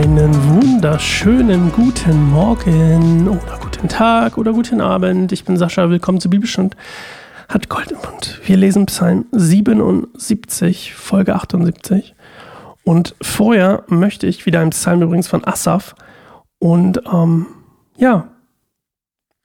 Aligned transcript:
Einen 0.00 0.34
wunderschönen 0.48 1.70
guten 1.72 2.30
Morgen 2.30 3.28
oder 3.28 3.58
guten 3.60 3.86
Tag 3.86 4.38
oder 4.38 4.54
guten 4.54 4.80
Abend. 4.80 5.30
Ich 5.30 5.44
bin 5.44 5.58
Sascha, 5.58 5.90
willkommen 5.90 6.22
zu 6.22 6.30
Bibelstund 6.30 6.74
hat 7.50 7.68
Gold 7.68 7.90
im 7.92 7.98
Mund. 7.98 8.40
Wir 8.42 8.56
lesen 8.56 8.86
Psalm 8.86 9.26
77, 9.32 10.94
Folge 10.94 11.34
78. 11.34 12.14
Und 12.82 13.14
vorher 13.20 13.84
möchte 13.88 14.26
ich 14.26 14.46
wieder 14.46 14.60
einen 14.60 14.70
Psalm 14.70 15.02
übrigens 15.02 15.28
von 15.28 15.44
Asaf. 15.44 15.94
Und 16.58 17.02
ähm, 17.12 17.44
ja, 17.98 18.28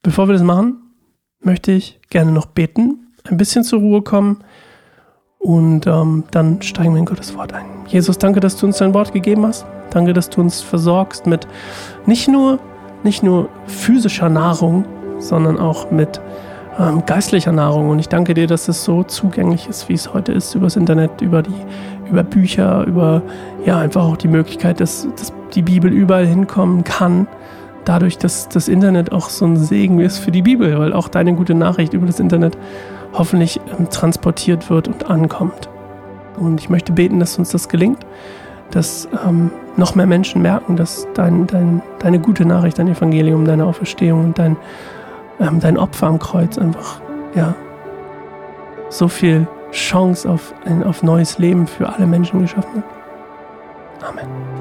bevor 0.03 0.29
wir 0.29 0.33
das 0.33 0.43
machen, 0.43 0.77
möchte 1.41 1.73
ich 1.73 1.99
gerne 2.09 2.31
noch 2.31 2.45
beten, 2.45 3.11
ein 3.25 3.35
bisschen 3.35 3.65
zur 3.65 3.81
Ruhe 3.81 4.03
kommen 4.03 4.41
und 5.45 5.85
ähm, 5.85 6.23
dann 6.31 6.59
steigen 6.63 6.93
wir 6.93 6.99
in 6.99 7.05
Gottes 7.05 7.35
Wort 7.37 7.53
ein. 7.53 7.65
Jesus, 7.85 8.17
danke, 8.17 8.39
dass 8.39 8.57
du 8.57 8.65
uns 8.65 8.79
dein 8.79 8.95
Wort 8.95 9.13
gegeben 9.13 9.45
hast. 9.45 9.63
Danke, 9.91 10.13
dass 10.13 10.31
du 10.31 10.41
uns 10.41 10.61
versorgst 10.61 11.27
mit 11.27 11.47
nicht 12.07 12.27
nur, 12.27 12.57
nicht 13.03 13.21
nur 13.21 13.47
physischer 13.67 14.27
Nahrung, 14.27 14.85
sondern 15.19 15.59
auch 15.59 15.91
mit 15.91 16.19
ähm, 16.79 17.05
geistlicher 17.05 17.51
Nahrung. 17.51 17.89
Und 17.89 17.99
ich 17.99 18.09
danke 18.09 18.33
dir, 18.33 18.47
dass 18.47 18.67
es 18.67 18.83
so 18.83 19.03
zugänglich 19.03 19.69
ist, 19.69 19.87
wie 19.87 19.93
es 19.93 20.15
heute 20.15 20.31
ist, 20.31 20.55
übers 20.55 20.77
Internet, 20.77 21.21
über 21.21 21.43
die, 21.43 21.53
über 22.09 22.23
Bücher, 22.23 22.83
über 22.87 23.21
ja 23.65 23.77
einfach 23.77 24.03
auch 24.03 24.17
die 24.17 24.27
Möglichkeit, 24.27 24.79
dass, 24.79 25.07
dass 25.15 25.31
die 25.53 25.61
Bibel 25.61 25.93
überall 25.93 26.25
hinkommen 26.25 26.83
kann. 26.83 27.27
Dadurch, 27.85 28.17
dass 28.17 28.49
das 28.49 28.67
Internet 28.67 29.11
auch 29.11 29.29
so 29.29 29.45
ein 29.45 29.57
Segen 29.57 29.99
ist 29.99 30.17
für 30.17 30.31
die 30.31 30.41
Bibel, 30.41 30.79
weil 30.79 30.91
auch 30.91 31.07
deine 31.07 31.35
gute 31.35 31.53
Nachricht 31.53 31.93
über 31.93 32.07
das 32.07 32.19
Internet 32.19 32.57
hoffentlich 33.17 33.59
ähm, 33.77 33.89
transportiert 33.89 34.69
wird 34.69 34.87
und 34.87 35.09
ankommt. 35.09 35.69
Und 36.37 36.59
ich 36.59 36.69
möchte 36.69 36.91
beten, 36.91 37.19
dass 37.19 37.37
uns 37.37 37.49
das 37.49 37.69
gelingt, 37.69 38.05
dass 38.71 39.07
ähm, 39.25 39.51
noch 39.77 39.95
mehr 39.95 40.05
Menschen 40.05 40.41
merken, 40.41 40.75
dass 40.75 41.07
dein, 41.13 41.47
dein, 41.47 41.81
deine 41.99 42.19
gute 42.19 42.45
Nachricht, 42.45 42.77
dein 42.77 42.87
Evangelium, 42.87 43.45
deine 43.45 43.65
Auferstehung 43.65 44.25
und 44.25 44.39
dein, 44.39 44.57
ähm, 45.39 45.59
dein 45.59 45.77
Opfer 45.77 46.07
am 46.07 46.19
Kreuz 46.19 46.57
einfach, 46.57 46.99
ja, 47.35 47.55
so 48.89 49.07
viel 49.07 49.47
Chance 49.71 50.29
auf 50.29 50.53
ein 50.65 50.83
auf 50.83 51.03
neues 51.03 51.37
Leben 51.37 51.67
für 51.67 51.89
alle 51.89 52.07
Menschen 52.07 52.41
geschaffen 52.41 52.83
hat. 54.01 54.09
Amen. 54.09 54.55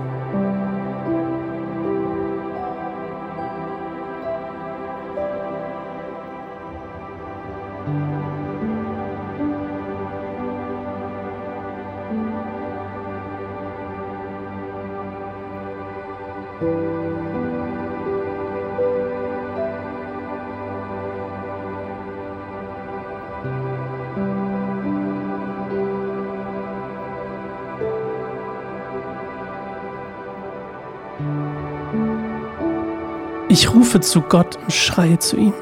Ich 33.48 33.72
rufe 33.72 34.00
zu 34.00 34.22
Gott 34.22 34.58
und 34.62 34.72
schreie 34.72 35.18
zu 35.18 35.36
ihm. 35.36 35.54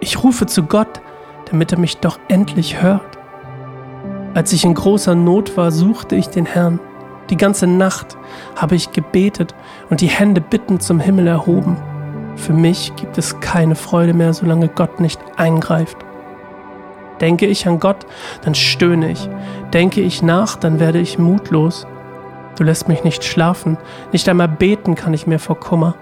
Ich 0.00 0.22
rufe 0.22 0.46
zu 0.46 0.64
Gott, 0.64 1.00
damit 1.50 1.72
er 1.72 1.78
mich 1.78 1.98
doch 1.98 2.18
endlich 2.28 2.82
hört. 2.82 3.18
Als 4.34 4.52
ich 4.52 4.64
in 4.64 4.74
großer 4.74 5.14
Not 5.14 5.56
war, 5.56 5.70
suchte 5.70 6.16
ich 6.16 6.28
den 6.28 6.46
Herrn. 6.46 6.80
Die 7.30 7.36
ganze 7.36 7.66
Nacht 7.66 8.16
habe 8.56 8.74
ich 8.74 8.92
gebetet 8.92 9.54
und 9.90 10.00
die 10.00 10.08
Hände 10.08 10.40
bittend 10.40 10.82
zum 10.82 11.00
Himmel 11.00 11.26
erhoben. 11.26 11.76
Für 12.36 12.52
mich 12.52 12.94
gibt 12.96 13.18
es 13.18 13.40
keine 13.40 13.74
Freude 13.74 14.14
mehr, 14.14 14.32
solange 14.32 14.68
Gott 14.68 15.00
nicht 15.00 15.20
eingreift. 15.36 15.96
Denke 17.20 17.46
ich 17.46 17.66
an 17.66 17.80
Gott, 17.80 18.06
dann 18.44 18.54
stöhne 18.54 19.10
ich. 19.10 19.28
Denke 19.72 20.00
ich 20.00 20.22
nach, 20.22 20.56
dann 20.56 20.78
werde 20.78 21.00
ich 21.00 21.18
mutlos. 21.18 21.86
Du 22.58 22.64
lässt 22.64 22.88
mich 22.88 23.04
nicht 23.04 23.22
schlafen, 23.22 23.78
nicht 24.10 24.28
einmal 24.28 24.48
beten 24.48 24.96
kann 24.96 25.14
ich 25.14 25.28
mehr 25.28 25.38
vor 25.38 25.60
Kummer. 25.60 25.94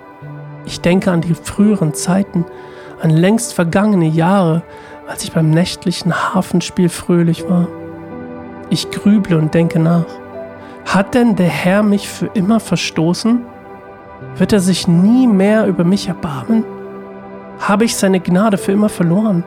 Ich 0.64 0.80
denke 0.80 1.10
an 1.10 1.20
die 1.20 1.34
früheren 1.34 1.92
Zeiten, 1.92 2.46
an 3.02 3.10
längst 3.10 3.52
vergangene 3.52 4.06
Jahre, 4.06 4.62
als 5.06 5.22
ich 5.22 5.32
beim 5.32 5.50
nächtlichen 5.50 6.14
Hafenspiel 6.34 6.88
fröhlich 6.88 7.46
war. 7.46 7.68
Ich 8.70 8.90
grüble 8.90 9.36
und 9.36 9.52
denke 9.52 9.78
nach. 9.78 10.06
Hat 10.86 11.14
denn 11.14 11.36
der 11.36 11.46
Herr 11.46 11.82
mich 11.82 12.08
für 12.08 12.30
immer 12.32 12.58
verstoßen? 12.58 13.42
Wird 14.38 14.54
er 14.54 14.60
sich 14.60 14.88
nie 14.88 15.26
mehr 15.26 15.66
über 15.66 15.84
mich 15.84 16.08
erbarmen? 16.08 16.64
Habe 17.60 17.84
ich 17.84 17.96
seine 17.96 18.20
Gnade 18.20 18.56
für 18.56 18.72
immer 18.72 18.88
verloren? 18.88 19.44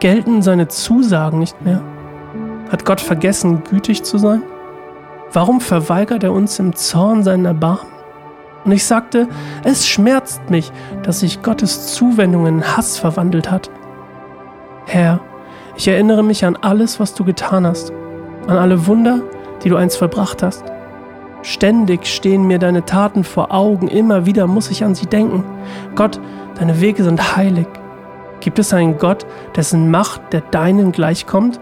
Gelten 0.00 0.42
seine 0.42 0.68
Zusagen 0.68 1.38
nicht 1.38 1.62
mehr? 1.62 1.80
Hat 2.70 2.84
Gott 2.84 3.00
vergessen, 3.00 3.62
gütig 3.70 4.02
zu 4.02 4.18
sein? 4.18 4.42
Warum 5.32 5.60
verweigert 5.60 6.24
er 6.24 6.32
uns 6.32 6.58
im 6.58 6.74
Zorn 6.74 7.22
seinen 7.22 7.44
Erbarmen? 7.44 7.92
Und 8.64 8.72
ich 8.72 8.84
sagte, 8.84 9.28
es 9.64 9.86
schmerzt 9.86 10.50
mich, 10.50 10.72
dass 11.02 11.20
sich 11.20 11.42
Gottes 11.42 11.94
Zuwendung 11.94 12.46
in 12.46 12.76
Hass 12.76 12.98
verwandelt 12.98 13.50
hat. 13.50 13.70
Herr, 14.86 15.20
ich 15.76 15.88
erinnere 15.88 16.24
mich 16.24 16.44
an 16.44 16.56
alles, 16.56 17.00
was 17.00 17.14
du 17.14 17.24
getan 17.24 17.64
hast, 17.64 17.92
an 18.48 18.58
alle 18.58 18.86
Wunder, 18.86 19.22
die 19.62 19.68
du 19.68 19.76
einst 19.76 19.98
vollbracht 19.98 20.42
hast. 20.42 20.64
Ständig 21.42 22.06
stehen 22.06 22.46
mir 22.46 22.58
deine 22.58 22.84
Taten 22.84 23.24
vor 23.24 23.52
Augen, 23.54 23.88
immer 23.88 24.26
wieder 24.26 24.46
muss 24.46 24.70
ich 24.70 24.84
an 24.84 24.94
sie 24.94 25.06
denken. 25.06 25.44
Gott, 25.94 26.20
deine 26.58 26.80
Wege 26.80 27.02
sind 27.02 27.36
heilig. 27.36 27.66
Gibt 28.40 28.58
es 28.58 28.74
einen 28.74 28.98
Gott, 28.98 29.24
dessen 29.56 29.90
Macht 29.90 30.32
der 30.32 30.42
deinen 30.42 30.92
gleichkommt? 30.92 31.60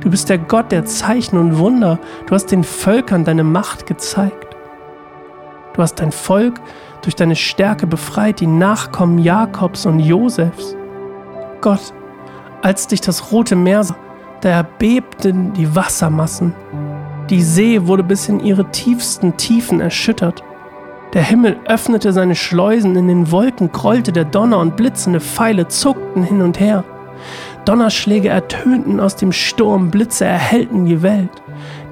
Du 0.00 0.10
bist 0.10 0.28
der 0.28 0.38
Gott 0.38 0.72
der 0.72 0.84
Zeichen 0.84 1.36
und 1.36 1.58
Wunder. 1.58 1.98
Du 2.26 2.34
hast 2.34 2.46
den 2.46 2.64
Völkern 2.64 3.24
deine 3.24 3.44
Macht 3.44 3.86
gezeigt. 3.86 4.56
Du 5.74 5.82
hast 5.82 5.96
dein 6.00 6.12
Volk 6.12 6.60
durch 7.02 7.14
deine 7.14 7.36
Stärke 7.36 7.86
befreit, 7.86 8.40
die 8.40 8.46
Nachkommen 8.46 9.18
Jakobs 9.18 9.86
und 9.86 10.00
Josefs. 10.00 10.76
Gott, 11.60 11.92
als 12.62 12.86
dich 12.86 13.00
das 13.00 13.30
Rote 13.30 13.56
Meer 13.56 13.84
sah, 13.84 13.96
da 14.40 14.48
erbebten 14.48 15.52
die 15.52 15.74
Wassermassen. 15.74 16.54
Die 17.28 17.42
See 17.42 17.86
wurde 17.86 18.02
bis 18.02 18.28
in 18.28 18.40
ihre 18.40 18.70
tiefsten 18.70 19.36
Tiefen 19.36 19.80
erschüttert. 19.80 20.42
Der 21.12 21.22
Himmel 21.22 21.58
öffnete 21.66 22.12
seine 22.12 22.34
Schleusen, 22.34 22.96
in 22.96 23.08
den 23.08 23.30
Wolken 23.30 23.72
grollte 23.72 24.12
der 24.12 24.24
Donner 24.24 24.58
und 24.58 24.76
blitzende 24.76 25.20
Pfeile 25.20 25.68
zuckten 25.68 26.22
hin 26.22 26.40
und 26.40 26.58
her. 26.58 26.84
Donnerschläge 27.64 28.28
ertönten 28.28 29.00
aus 29.00 29.16
dem 29.16 29.32
Sturm, 29.32 29.90
Blitze 29.90 30.24
erhellten 30.24 30.86
die 30.86 31.02
Welt. 31.02 31.30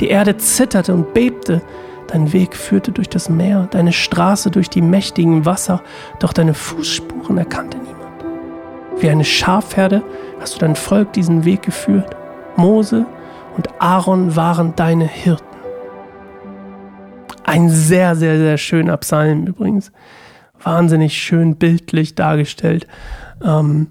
Die 0.00 0.08
Erde 0.08 0.36
zitterte 0.36 0.94
und 0.94 1.14
bebte. 1.14 1.62
Dein 2.08 2.32
Weg 2.32 2.56
führte 2.56 2.90
durch 2.90 3.08
das 3.08 3.28
Meer, 3.28 3.68
deine 3.70 3.92
Straße 3.92 4.50
durch 4.50 4.70
die 4.70 4.80
mächtigen 4.80 5.44
Wasser, 5.44 5.82
doch 6.20 6.32
deine 6.32 6.54
Fußspuren 6.54 7.36
erkannte 7.36 7.76
niemand. 7.76 8.24
Wie 8.98 9.10
eine 9.10 9.24
Schafherde 9.24 10.02
hast 10.40 10.54
du 10.54 10.58
dein 10.60 10.74
Volk 10.74 11.12
diesen 11.12 11.44
Weg 11.44 11.62
geführt. 11.62 12.16
Mose 12.56 13.06
und 13.56 13.68
Aaron 13.80 14.34
waren 14.36 14.74
deine 14.74 15.06
Hirten. 15.06 15.44
Ein 17.44 17.70
sehr, 17.70 18.16
sehr, 18.16 18.38
sehr 18.38 18.58
schöner 18.58 18.96
Psalm 18.98 19.46
übrigens. 19.46 19.92
Wahnsinnig 20.62 21.16
schön 21.16 21.56
bildlich 21.56 22.14
dargestellt. 22.14 22.86
Ähm, 23.44 23.88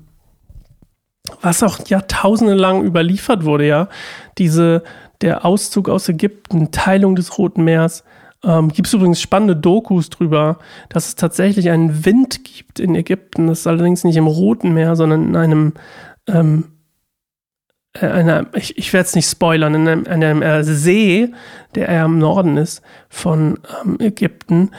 was 1.42 1.64
auch 1.64 1.80
jahrtausende 1.88 2.54
lang 2.54 2.84
überliefert 2.84 3.46
wurde, 3.46 3.68
ja. 3.68 3.90
Diese, 4.38 4.84
der 5.22 5.46
Auszug 5.46 5.90
aus 5.90 6.10
Ägypten, 6.10 6.72
Teilung 6.72 7.16
des 7.16 7.38
Roten 7.38 7.64
Meers. 7.64 8.04
Ähm, 8.44 8.70
gibt 8.70 8.88
es 8.88 8.94
übrigens 8.94 9.20
spannende 9.20 9.56
Dokus 9.56 10.10
drüber, 10.10 10.60
dass 10.90 11.08
es 11.08 11.16
tatsächlich 11.16 11.70
einen 11.70 12.06
Wind 12.06 12.44
gibt 12.44 12.80
in 12.80 12.96
Ägypten. 12.96 13.48
Das 13.48 13.62
ist 13.62 13.68
allerdings 13.68 14.04
nicht 14.04 14.18
im 14.18 14.28
Roten 14.28 14.74
Meer, 14.74 14.96
sondern 14.96 15.30
in 15.30 15.36
einem 15.36 15.74
ähm, 16.28 16.66
äh, 16.66 16.77
einer, 18.02 18.48
ich, 18.54 18.78
ich 18.78 18.94
werde 18.94 19.08
es 19.08 19.16
nicht 19.16 19.30
spoilern, 19.30 19.74
in 19.76 19.88
einem, 19.88 20.06
in 20.06 20.24
einem 20.24 20.42
äh, 20.42 20.64
See, 20.64 21.30
der 21.76 21.90
eher 21.90 22.06
im 22.06 22.18
Norden 22.18 22.58
ist 22.58 22.82
von 23.10 23.60
ähm, 23.84 23.98
Ägypten. 24.00 24.72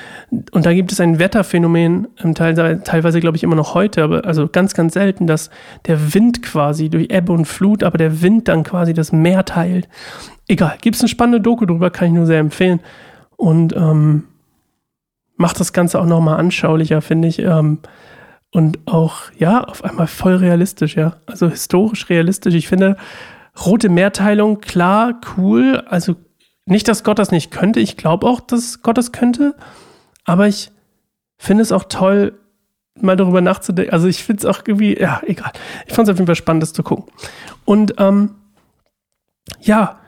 Und 0.52 0.66
da 0.66 0.72
gibt 0.72 0.92
es 0.92 1.00
ein 1.00 1.18
Wetterphänomen, 1.18 2.08
ähm, 2.22 2.34
teil, 2.34 2.80
teilweise 2.82 3.20
glaube 3.20 3.36
ich 3.36 3.42
immer 3.42 3.56
noch 3.56 3.74
heute, 3.74 4.02
aber 4.02 4.24
also 4.24 4.48
ganz, 4.48 4.74
ganz 4.74 4.94
selten, 4.94 5.26
dass 5.26 5.50
der 5.86 6.14
Wind 6.14 6.42
quasi 6.42 6.88
durch 6.88 7.10
Ebbe 7.10 7.32
und 7.32 7.46
Flut, 7.46 7.82
aber 7.82 7.98
der 7.98 8.22
Wind 8.22 8.48
dann 8.48 8.64
quasi 8.64 8.94
das 8.94 9.12
Meer 9.12 9.44
teilt. 9.44 9.88
Egal, 10.48 10.76
gibt 10.80 10.96
es 10.96 11.02
eine 11.02 11.08
spannende 11.08 11.40
Doku 11.40 11.66
drüber, 11.66 11.90
kann 11.90 12.08
ich 12.08 12.14
nur 12.14 12.26
sehr 12.26 12.40
empfehlen. 12.40 12.80
Und 13.36 13.74
ähm, 13.76 14.24
macht 15.36 15.60
das 15.60 15.72
Ganze 15.72 16.00
auch 16.00 16.06
nochmal 16.06 16.38
anschaulicher, 16.38 17.00
finde 17.00 17.28
ich. 17.28 17.38
Ähm, 17.38 17.78
und 18.50 18.78
auch, 18.86 19.30
ja, 19.36 19.62
auf 19.62 19.84
einmal 19.84 20.06
voll 20.06 20.36
realistisch, 20.36 20.96
ja. 20.96 21.16
Also 21.26 21.48
historisch 21.48 22.08
realistisch. 22.08 22.54
Ich 22.54 22.68
finde, 22.68 22.96
rote 23.64 23.88
Mehrteilung, 23.88 24.60
klar, 24.60 25.20
cool. 25.36 25.84
Also 25.86 26.16
nicht, 26.64 26.88
dass 26.88 27.04
Gott 27.04 27.18
das 27.18 27.30
nicht 27.30 27.50
könnte. 27.50 27.80
Ich 27.80 27.96
glaube 27.96 28.26
auch, 28.26 28.40
dass 28.40 28.82
Gott 28.82 28.98
das 28.98 29.12
könnte. 29.12 29.54
Aber 30.24 30.48
ich 30.48 30.70
finde 31.38 31.62
es 31.62 31.72
auch 31.72 31.84
toll, 31.84 32.38
mal 32.94 33.16
darüber 33.16 33.40
nachzudenken. 33.40 33.92
Also 33.92 34.08
ich 34.08 34.24
finde 34.24 34.40
es 34.40 34.44
auch 34.46 34.62
irgendwie, 34.66 34.98
ja, 34.98 35.20
egal. 35.26 35.52
Ich 35.86 35.94
fand 35.94 36.08
es 36.08 36.12
auf 36.12 36.18
jeden 36.18 36.26
Fall 36.26 36.34
spannend, 36.34 36.62
das 36.62 36.72
zu 36.72 36.82
gucken. 36.82 37.12
Und 37.64 37.94
ähm, 37.98 38.34
ja, 39.60 40.00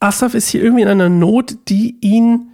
Asaf 0.00 0.34
ist 0.34 0.48
hier 0.48 0.62
irgendwie 0.62 0.82
in 0.82 0.88
einer 0.88 1.08
Not, 1.08 1.68
die 1.68 1.96
ihn, 2.00 2.52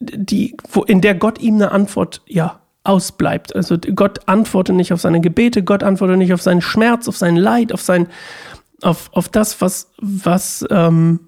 die, 0.00 0.56
wo, 0.70 0.82
in 0.82 1.00
der 1.00 1.14
Gott 1.14 1.40
ihm 1.40 1.56
eine 1.56 1.72
Antwort, 1.72 2.22
ja, 2.26 2.60
ausbleibt. 2.88 3.54
Also 3.54 3.76
Gott 3.76 4.26
antwortet 4.26 4.74
nicht 4.74 4.92
auf 4.92 5.00
seine 5.00 5.20
Gebete, 5.20 5.62
Gott 5.62 5.82
antwortet 5.82 6.16
nicht 6.16 6.32
auf 6.32 6.42
seinen 6.42 6.62
Schmerz, 6.62 7.06
auf 7.06 7.16
sein 7.16 7.36
Leid, 7.36 7.72
auf 7.72 7.82
sein, 7.82 8.08
auf, 8.82 9.10
auf 9.12 9.28
das, 9.28 9.60
was, 9.60 9.92
was, 10.00 10.64
ähm, 10.70 11.20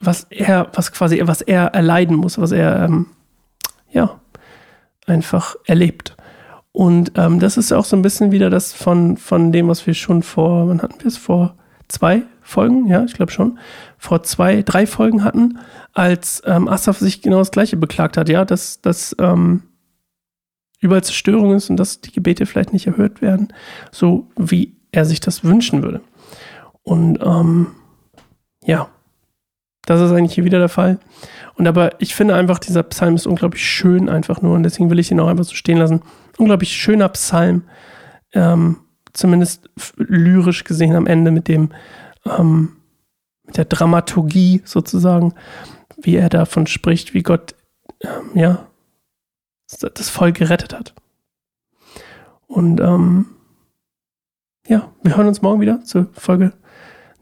was 0.00 0.26
er, 0.30 0.70
was 0.72 0.92
quasi, 0.92 1.20
was 1.24 1.42
er 1.42 1.66
erleiden 1.74 2.16
muss, 2.16 2.38
was 2.38 2.52
er, 2.52 2.84
ähm, 2.84 3.06
ja, 3.90 4.18
einfach 5.06 5.56
erlebt. 5.66 6.16
Und 6.72 7.12
ähm, 7.16 7.38
das 7.38 7.58
ist 7.58 7.72
auch 7.72 7.84
so 7.84 7.94
ein 7.94 8.02
bisschen 8.02 8.32
wieder 8.32 8.48
das 8.48 8.72
von, 8.72 9.18
von 9.18 9.52
dem, 9.52 9.68
was 9.68 9.86
wir 9.86 9.94
schon 9.94 10.22
vor, 10.22 10.68
wann 10.68 10.80
hatten 10.82 10.98
wir 11.00 11.06
es? 11.06 11.18
Vor 11.18 11.54
zwei 11.88 12.22
Folgen, 12.40 12.86
ja, 12.86 13.04
ich 13.04 13.12
glaube 13.12 13.30
schon, 13.30 13.58
vor 13.98 14.22
zwei, 14.22 14.62
drei 14.62 14.86
Folgen 14.86 15.22
hatten, 15.22 15.58
als 15.92 16.42
ähm, 16.46 16.66
Asaf 16.66 16.98
sich 16.98 17.20
genau 17.20 17.38
das 17.38 17.50
Gleiche 17.50 17.76
beklagt 17.76 18.16
hat, 18.16 18.30
ja, 18.30 18.44
dass, 18.44 18.80
dass 18.80 19.14
ähm, 19.20 19.62
überall 20.84 21.02
Zerstörung 21.02 21.54
ist 21.54 21.70
und 21.70 21.76
dass 21.76 22.00
die 22.00 22.12
Gebete 22.12 22.46
vielleicht 22.46 22.72
nicht 22.72 22.86
erhört 22.86 23.22
werden, 23.22 23.52
so 23.90 24.28
wie 24.36 24.76
er 24.92 25.04
sich 25.04 25.20
das 25.20 25.42
wünschen 25.42 25.82
würde. 25.82 26.00
Und 26.82 27.18
ähm, 27.22 27.68
ja, 28.64 28.88
das 29.86 30.00
ist 30.00 30.12
eigentlich 30.12 30.34
hier 30.34 30.44
wieder 30.44 30.58
der 30.58 30.68
Fall. 30.68 30.98
Und 31.56 31.66
aber 31.66 32.00
ich 32.00 32.14
finde 32.14 32.34
einfach, 32.34 32.58
dieser 32.58 32.82
Psalm 32.84 33.14
ist 33.14 33.26
unglaublich 33.26 33.64
schön 33.64 34.08
einfach 34.08 34.42
nur 34.42 34.54
und 34.54 34.62
deswegen 34.62 34.90
will 34.90 34.98
ich 34.98 35.10
ihn 35.10 35.20
auch 35.20 35.28
einfach 35.28 35.44
so 35.44 35.54
stehen 35.54 35.78
lassen. 35.78 36.02
Unglaublich 36.36 36.72
schöner 36.72 37.08
Psalm, 37.10 37.62
ähm, 38.32 38.78
zumindest 39.12 39.70
lyrisch 39.96 40.64
gesehen 40.64 40.96
am 40.96 41.06
Ende 41.06 41.30
mit 41.30 41.48
dem, 41.48 41.70
ähm, 42.26 42.76
mit 43.46 43.56
der 43.56 43.66
Dramaturgie 43.66 44.62
sozusagen, 44.64 45.34
wie 45.96 46.16
er 46.16 46.28
davon 46.28 46.66
spricht, 46.66 47.14
wie 47.14 47.22
Gott, 47.22 47.54
ähm, 48.02 48.30
ja, 48.34 48.66
das 49.68 50.10
Volk 50.10 50.36
gerettet 50.36 50.74
hat. 50.74 50.94
Und 52.46 52.80
ähm, 52.80 53.26
ja, 54.66 54.90
wir 55.02 55.16
hören 55.16 55.28
uns 55.28 55.42
morgen 55.42 55.60
wieder 55.60 55.82
zur 55.84 56.08
Folge 56.12 56.52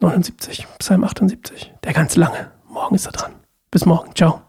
79, 0.01 0.67
Psalm 0.79 1.05
78, 1.05 1.73
der 1.85 1.93
ganz 1.93 2.17
lange. 2.17 2.51
Morgen 2.69 2.95
ist 2.95 3.07
er 3.07 3.13
dran. 3.13 3.33
Bis 3.71 3.87
morgen. 3.87 4.15
Ciao. 4.15 4.43